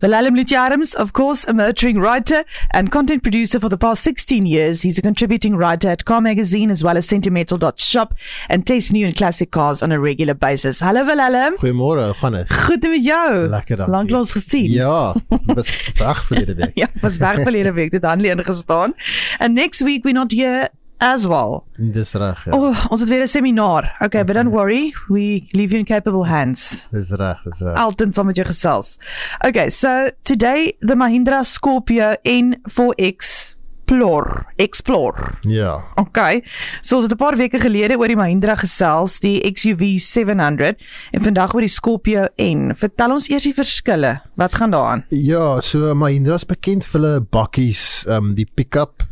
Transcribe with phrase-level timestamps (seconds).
[0.00, 4.82] Velalim Lutyarams, of course, a motoring writer and content producer for the past 16 years.
[4.82, 8.14] He's a contributing writer at Car Magazine as well as Sentimental.shop
[8.48, 10.78] and tests new and classic cars on a regular basis.
[10.78, 11.56] Hallo Velalim.
[11.56, 12.52] Goeiemôre, hoe gaan dit?
[12.52, 13.48] Goed met jou.
[13.48, 13.90] Lekker dan.
[13.90, 14.70] Lanklaas gesien.
[14.70, 15.16] Ja,
[15.46, 15.66] was
[15.98, 16.78] weg verlede week.
[16.78, 18.94] Ja, was weg verlede week dit Hanlie ingestaan.
[19.38, 20.68] And next week we're not here
[20.98, 21.64] as well.
[21.76, 22.52] Dis reg, ja.
[22.56, 23.96] Oh, ons het weer 'n seminar.
[24.00, 26.86] Okay, but don't worry, we leave you in capable hands.
[26.90, 27.76] Dis reg, dis reg.
[27.76, 28.98] Altyd saam met jou gesels.
[29.46, 33.56] Okay, so today the Mahindra Scorpio N4X
[33.88, 35.38] Explore, Explore.
[35.40, 35.84] Ja.
[35.94, 36.42] Okay.
[36.80, 40.76] So ons het 'n paar weke gelede oor die Mahindra gesels, die XUV 700
[41.10, 42.74] en vandag oor die Scorpio N.
[42.76, 44.20] Vertel ons eers die verskille.
[44.34, 45.04] Wat gaan daaraan?
[45.08, 49.02] Ja, so Mahindra is bekend vir hulle bakkies, ehm um, die pick-up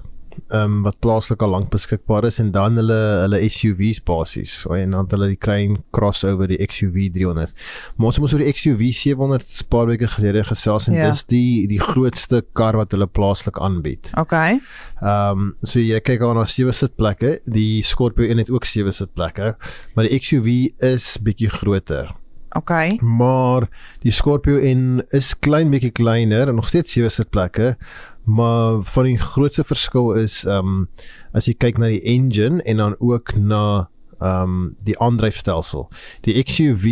[0.49, 4.67] ehm um, wat plaaslik al lank beskikbaar is en dan hulle hulle SUVs basies.
[4.71, 7.53] En dan hulle die Crane crossover die XUV 300.
[7.97, 11.11] Maar ons het oor die XUV 700 'n paar weke gelede gesels en Ja.
[11.11, 14.11] dis die die grootste kar wat hulle plaaslik aanbied.
[14.19, 14.61] Okay.
[15.03, 18.93] Ehm um, so jy kyk aan na sewe sitplekke, die Scorpio 1 het ook sewe
[18.93, 19.57] sitplekke,
[19.95, 22.15] maar die XUV is bietjie groter.
[22.53, 22.99] Okay.
[23.03, 23.69] Maar
[24.01, 27.77] die Scorpio N is klein bietjie kleiner en nog steeds sewe sitplekke,
[28.25, 30.89] maar van die grootste verskil is ehm um,
[31.33, 33.89] as jy kyk na die engine en dan ook na
[34.21, 35.89] ehm um, die aandryfstelsel.
[36.25, 36.87] Die XUV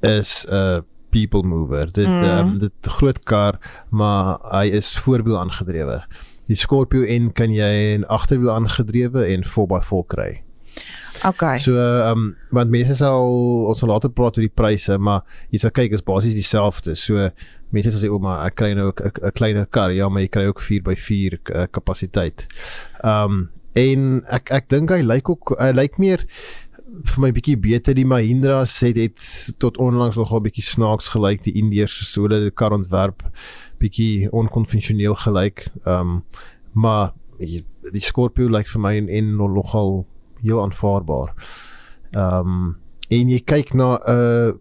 [0.00, 1.92] is 'n people mover.
[1.92, 2.22] Dit Mm.
[2.22, 3.58] ehm um, dit groot kar,
[3.90, 6.02] maar hy is voorwiel aangedrewe.
[6.46, 10.42] Die Scorpio N kan jy 'n agterwiel aangedrewe en 4x4 kry.
[11.24, 11.58] Okay.
[11.58, 13.22] So ehm um, want mense sal
[13.70, 15.22] ons sal later praat oor die pryse, maar
[15.54, 16.96] jy sal kyk is basies dieselfde.
[16.98, 17.28] So
[17.70, 19.94] mense sal sê o, maar ek kry nou 'n kleiner kar.
[19.94, 22.46] Ja, maar jy kry ook 4x4 uh, kapasiteit.
[23.04, 23.48] Ehm um,
[23.78, 26.26] en ek ek dink hy lyk ook hy lyk meer
[26.92, 29.16] vir my bietjie beter die Mahindra sê dit
[29.62, 33.22] tot onlangs nogal bietjie snaaks gelyk die Indiërs so hulle kar ontwerp
[33.80, 35.68] bietjie onkonvensioneel gelyk.
[35.86, 36.22] Ehm um,
[36.72, 40.06] maar die Scorpio lyk vir my en, en nogal
[40.42, 41.34] heel aanvaarbaar.
[42.12, 42.76] Um,
[43.08, 44.52] en jy kyk na 'n uh,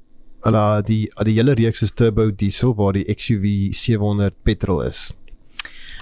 [0.45, 5.11] hulle die die hele reeks is turbo diesel waar die XUV 700 petrol is.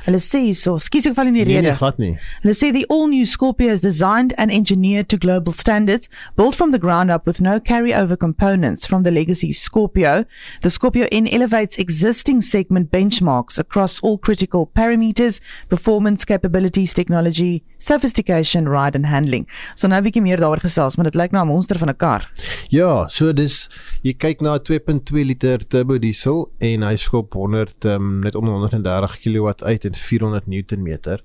[0.06, 1.62] Hulle sê hierso, skus ek val in die rede.
[1.68, 2.14] nee, glad nie.
[2.42, 6.80] Hulle sê the all-new Scorpio is designed and engineered to global standards, built from the
[6.80, 10.26] ground up with no carryover components from the legacy Scorpio.
[10.62, 18.70] The Scorpio N elevates existing segment benchmarks across all critical parameters, performance, capabilities, technology, sophistication,
[18.70, 19.48] ride and handling.
[19.76, 21.98] So nou 'n bietjie meer daaroor gesels, maar dit lyk na 'n monster van 'n
[21.98, 22.32] kar.
[22.70, 23.70] Ja, so dis
[24.04, 28.54] jy kyk na 'n 2.2 liter turbo diesel en hy skop 100 um, net onder
[28.54, 31.24] 130 kW uit en 400 Newtonmeter.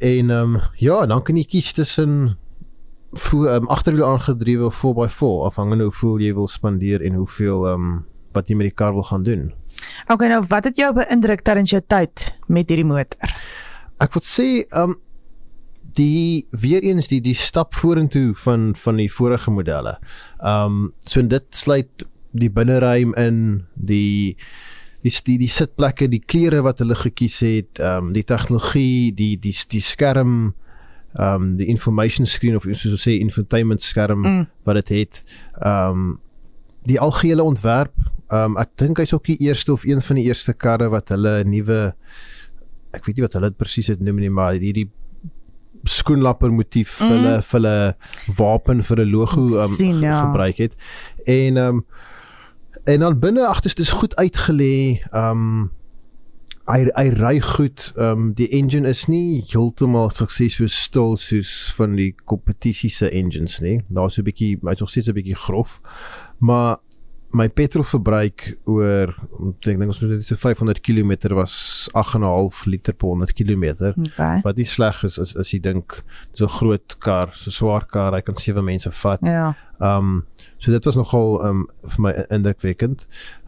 [0.00, 2.38] En ehm um, ja, dan kan jy kies tussen
[3.12, 8.04] voor um, agterwiel aangedrewe of 4x4 afhangende hoeveel jy wil spandeer en hoeveel ehm um,
[8.32, 9.52] wat jy met die kar wil gaan doen.
[10.08, 13.34] Okay, nou wat het jou beïndruk tydens jou tyd met hierdie motor?
[14.00, 15.00] Ek wil sê ehm um,
[15.96, 19.98] die weer eens die die stap vorentoe van van die vorige modelle.
[20.40, 24.36] Ehm um, so dit sluit die binneruim in die
[25.02, 29.36] die die, die sitplekke, die kleure wat hulle gekies het, ehm um, die tegnologie, die
[29.38, 30.54] die die skerm
[31.14, 34.46] ehm um, die information screen of soos ons sê infotainment skerm Mm.
[34.64, 35.24] wat dit het.
[35.60, 36.20] Ehm um,
[36.84, 37.94] die algehele ontwerp.
[38.30, 41.08] Ehm um, ek dink hy's ook die eerste of een van die eerste karre wat
[41.08, 41.94] hulle 'n nuwe
[42.92, 44.88] ek weet nie wat hulle dit presies het noem nie, maar hierdie
[45.84, 47.14] skoenlapper motief vir Mhm.
[47.16, 47.96] hulle vir hulle
[48.36, 50.24] wapen vir 'n logo um, sien, ja.
[50.26, 50.74] gebruik het.
[51.24, 51.84] En ehm um,
[52.84, 55.00] en dan binne agter is goed uitgelê.
[55.12, 55.70] Ehm um,
[56.66, 57.92] hy hy ry goed.
[57.96, 63.10] Ehm um, die engine is nie heeltemal sukses so stil soos van die kompetisie se
[63.10, 63.82] engines nie.
[63.88, 65.80] Daar's 'n bietjie hy's nog steeds 'n bietjie grof.
[66.38, 66.76] Maar
[67.32, 71.54] my petrolverbruik oor ek dink ons moet net so 500 km was
[71.96, 73.64] 8.5 liter per 100 km.
[74.08, 74.40] Okay.
[74.44, 75.98] Wat nie sleg is is as jy dink
[76.38, 79.22] so groot kar, so swaar kar, hy kan sewe mense vat.
[79.24, 79.52] Ja.
[79.80, 80.18] Ehm um,
[80.58, 83.06] so dit was nogal ehm um, vir my indrukwekkend.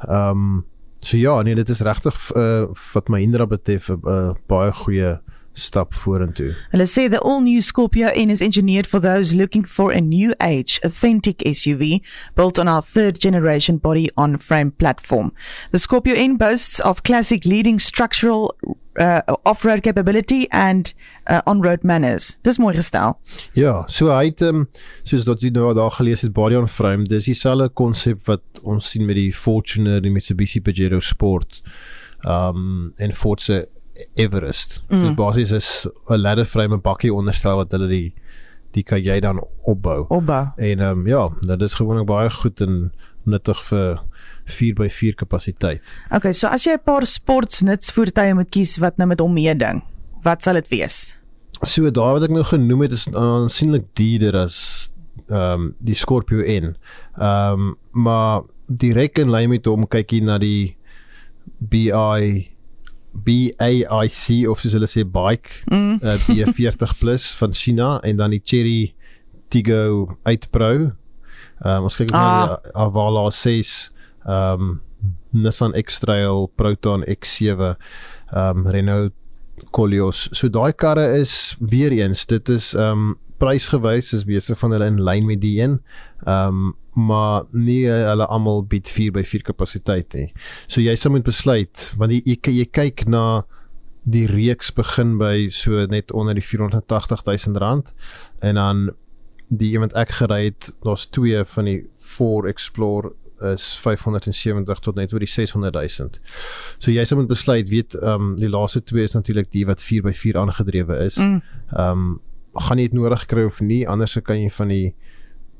[0.08, 0.64] Ehm um,
[1.04, 2.64] so ja, nee, dit is regtig uh,
[2.94, 5.18] wat my Indra betref 'n uh, baie goeie
[5.54, 6.52] stap vorentoe.
[6.72, 10.80] Hulle sê the all-new Scorpio N is engineered for those looking for a new age,
[10.84, 12.00] authentic SUV
[12.34, 15.32] built on our third generation body on frame platform.
[15.70, 18.54] The Scorpio N boasts of classic leading structural
[18.98, 20.92] uh, off-road capability and
[21.26, 22.36] uh, on-road manners.
[22.42, 23.18] Dis mooi gestel.
[23.52, 24.66] Ja, so hy het um,
[25.08, 28.92] soos wat jy nou daar gelees het body on frame, dis dieselfde konsep wat ons
[28.94, 31.62] sien met die Fortuner, die Mitsubishi Pajero Sport.
[32.24, 33.64] Um, en Forza
[34.14, 34.82] Everest.
[34.88, 34.98] Mm.
[34.98, 35.14] Mm.
[35.14, 38.14] basies is 'n ladder frame en bakkie onderstel wat hulle die
[38.74, 40.04] die kan jy dan opbou.
[40.08, 40.46] Opbou.
[40.56, 42.90] En ehm um, ja, dit is gewoonlik baie goed in
[43.22, 44.00] nuttig vir
[44.46, 46.00] 4x4 kapasiteit.
[46.10, 49.82] Okay, so as jy 'n paar sportsnutsvoertuie moet kies wat nou met hom meeding,
[50.22, 51.16] wat sal dit wees?
[51.62, 54.90] So daai wat ek nou genoem het is aansienlik duurder as
[55.28, 56.76] ehm um, die Scorpio N.
[57.18, 60.76] Ehm um, maar direk in lyn met hom kyk jy na die
[61.58, 62.53] BI
[63.14, 66.00] BAIC of soos hulle sê bike Mm.
[66.02, 68.94] uh, B40 plus van China en dan die Cherry
[69.50, 70.72] Tiggo 8 Pro.
[71.64, 72.46] Ehm um, ons kyk ook Ah.
[72.46, 73.92] na die Avala 6
[74.26, 74.80] ehm um,
[75.34, 77.74] Nissan X-Trail, Proton X7,
[78.32, 79.12] ehm um, Renault
[79.70, 80.28] Koleos.
[80.32, 83.12] So daai karre is weer eens, dit is ehm um,
[83.42, 85.80] prysgewys is besig van hulle in lyn met die een.
[86.24, 90.28] Ehm um, maar nie uh, hulle almal bied 4x4 kapasiteit nie.
[90.70, 93.42] So jy sal moet besluit want jy jy, jy kyk na
[94.04, 97.90] die reeks begin by so net onder die 480 000 rand
[98.44, 98.84] en dan
[99.48, 103.12] die iemand ek gery het, daar's twee van die 4 Explorer
[103.52, 106.20] is 570 tot net oor die 600 000.
[106.78, 109.84] So jy sal moet besluit, weet ehm um, die laaste twee is natuurlik die wat
[109.84, 111.18] 4x4 aangedrewe is.
[111.20, 111.42] Mm.
[111.72, 112.20] Ehm um,
[112.54, 114.94] gaan jy dit nodig kry of nie, anders kan jy van die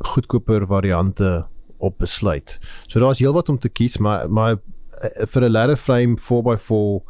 [0.07, 1.45] goedkoper variante
[1.83, 2.59] op besluit.
[2.87, 4.57] So daar's heelwat om te kies, maar maar
[5.01, 7.03] eh, vir 'n ladder frame 4x4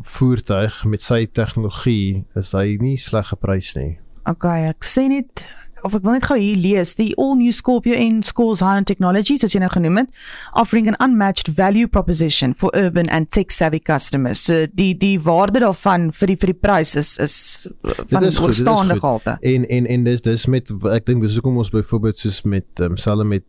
[0.00, 3.98] voertuig met sy tegnologie is hy nie sleg geprys nie.
[4.28, 5.46] Okay, ek sê net
[5.82, 8.84] of ek wil net gou hier lees die all new Scorpio N scores high on
[8.88, 10.08] technology soos jy nou genoem het
[10.54, 14.44] offering an unmatched value proposition for urban and tech savvy customers.
[14.44, 17.36] So die die waarde daarvan vir die vir die prys is is
[17.82, 19.38] van is goed, dit oorstaande gehalte.
[19.40, 22.96] En en en dis dis met ek dink dis hoekom ons byvoorbeeld soos met um,
[22.96, 23.44] selfe met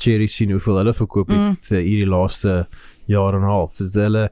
[0.00, 1.56] Cherry sien hoeveel hulle verkoop het Mm.
[1.60, 1.76] mm.
[1.76, 2.66] hierdie laaste
[3.06, 3.76] jaar en 'n half.
[3.76, 4.30] Dis hulle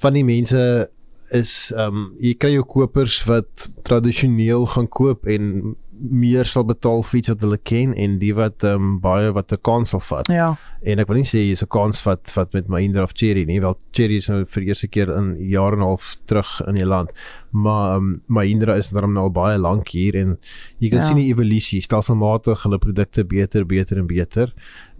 [0.00, 0.90] van die mense
[1.32, 5.76] is ehm um, jy kry jou kopers wat tradisioneel gaan koop en
[6.10, 9.52] meer sal betaal vir iets wat hulle ken en die wat ehm um, baie wat
[9.52, 10.28] 'n kans sal vat.
[10.28, 10.56] Ja.
[10.82, 13.60] En ek wil nie sê jy's 'n kans vat wat met Mahindra of Cherry nie,
[13.60, 16.74] wel Cherry is nou vir die eerste keer in jare en 'n half terug in
[16.74, 17.10] die land.
[17.52, 20.38] Maar um, Mahindra is daarom nou al baie lank hier en
[20.80, 21.04] jy kan Ja.
[21.06, 24.52] sien die evolusie, stelselmatig hulle produkte beter, beter en beter.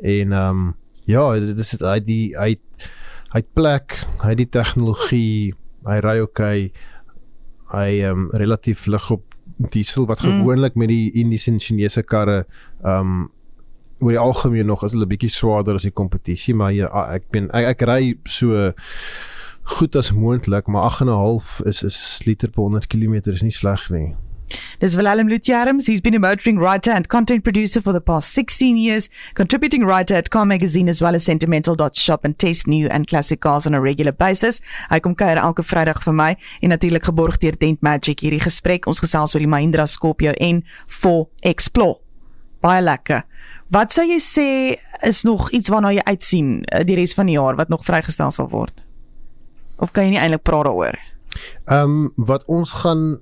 [0.03, 2.57] En ehm um, ja, dit is hy die hy
[3.35, 5.55] hy plek, hy die tegnologie,
[5.87, 6.73] hy ry okay.
[7.73, 9.23] Hy ehm um, relatief lig op
[9.71, 10.41] diesel wat Mm.
[10.41, 12.47] gewoonlik met die Indiese en Chinese karre
[12.85, 13.31] ehm um,
[14.03, 17.51] oor die algemeen nog is hulle bietjie swaarder as die kompetisie, maar ja, ek ben
[17.55, 18.73] ek, ek ry so
[19.63, 24.15] goed as moontlik, maar 8.5 is is liter per 100 km is nie sleg nie.
[24.83, 25.87] Dis Willem Lutjarms.
[25.87, 30.17] He's been a motoring writer and content producer for the past 16 years, contributing writer
[30.17, 33.81] at Car Magazine as well as Sentimental.shop and test new and classic cars on a
[33.81, 34.61] regular basis.
[34.91, 38.91] Hy kom kuier elke Vrydag vir my en natuurlik geborg deur Dent Magic hierdie gesprek.
[38.91, 41.25] Ons gesels oor die Mahindra Scorpio N4
[41.55, 42.01] Explore.
[42.67, 43.23] Baie lekker.
[43.71, 44.51] Wat sou jy sê
[45.07, 48.35] is nog iets waarna jy uitsien eh, die res van die jaar wat nog vrygestel
[48.35, 48.83] sal word?
[49.79, 51.05] Of kan jy nie eintlik praat daaroor?
[51.71, 53.21] Ehm um, wat ons gaan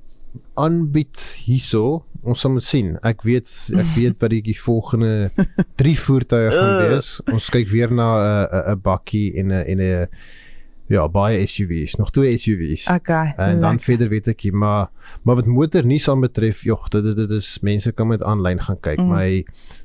[0.54, 2.92] aanbied hierso, ons sal moet sien.
[3.06, 3.48] Ek weet
[3.80, 5.30] ek weet wat die volgende
[5.80, 7.16] 3 voertuie gaan wees.
[7.32, 10.08] Ons kyk weer na 'n uh, 'n bakkie en 'n en 'n
[10.90, 12.88] ja, baie SUV's, nog twee SUV's.
[12.90, 13.32] Okay.
[13.36, 13.84] En dan lekker.
[13.84, 14.90] verder weet ek nie, maar
[15.22, 18.98] maar wat motornuus aanbetref, jog, dit is dit is mense kan met aanlyn gaan kyk.
[18.98, 19.12] Mm.
[19.14, 19.44] My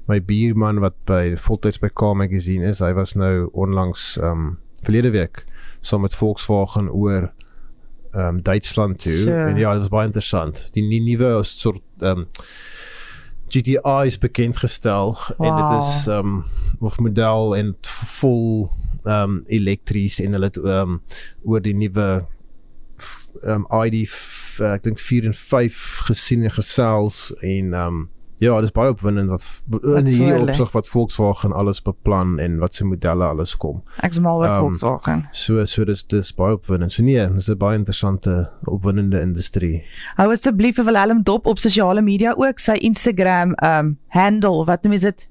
[0.09, 5.13] my buurman wat by voltyds by Car Magazine is, hy was nou onlangs um, verlede
[5.13, 5.45] week
[5.85, 7.29] saam met Volkswagen oor
[8.15, 9.31] um, Duitsland toe So.
[9.31, 10.67] en ja, dit was baie interessant.
[10.71, 12.27] Die, die nuwe soort ehm um,
[13.47, 15.47] GTI is bekend gestel wow.
[15.47, 16.45] en dit is ehm um,
[16.79, 17.75] of model en
[18.19, 18.71] vol
[19.03, 21.01] ehm um, elektries en hulle het ehm um,
[21.43, 22.25] oor die nuwe
[23.43, 24.09] ehm um, ID
[24.65, 25.79] ek dink 4 en 5
[26.09, 28.03] gesien en gesels en ehm um,
[28.39, 30.49] ja, dis baie opwindend wat in hierdie voorlê.
[30.49, 33.81] opsig wat Volkswagen alles beplan en wat se modelle alles kom.
[34.03, 35.27] Ek's mal oor Ehm, Volkswagen.
[35.31, 36.91] So so dis dis baie opwindend.
[36.91, 39.83] So nee, dis 'n baie interessante opwindende industrie.
[40.17, 44.93] Hou asseblief vir Willem dop op sosiale media ook sy Instagram um handle, wat noem
[44.93, 45.27] jy dit?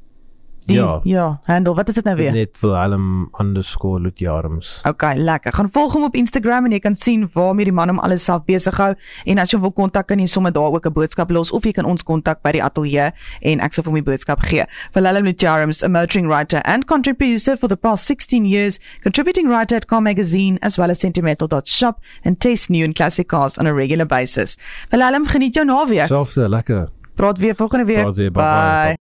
[0.66, 1.00] Die, Ja.
[1.04, 1.74] ja, handle.
[1.74, 2.32] Wat is dit nou weer?
[2.32, 4.80] Net Willem_Lutjarms.
[4.88, 5.52] Okay, lekker.
[5.52, 8.44] Gaan volg hom op Instagram en jy kan sien waarmee die man hom alles self
[8.44, 8.94] besig hou
[9.24, 11.72] en as jy wil kontak kan jy sommer daar ook 'n boodskap los of jy
[11.72, 14.64] kan ons kontak by die ateljee en ek sal vir hom die boodskap gee.
[14.94, 19.76] Willem Lutjarms, a motoring writer and content producer for the past 16 years, contributing writer
[19.76, 23.74] at Car Magazine as well as Sentimental.shop and test new and classic cars on a
[23.74, 24.56] regular basis.
[24.90, 26.06] Willem, geniet jou naweek.
[26.06, 26.88] Selfs lekker.
[27.14, 28.00] Praat weer volgende week.
[28.00, 28.86] Praat weer, bye-bye.
[28.86, 28.96] bye.